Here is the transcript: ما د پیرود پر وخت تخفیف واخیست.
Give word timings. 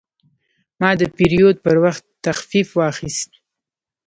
ما 0.79 0.89
د 0.99 1.01
پیرود 1.15 1.55
پر 1.65 1.75
وخت 1.83 2.03
تخفیف 2.25 2.69
واخیست. 2.79 3.29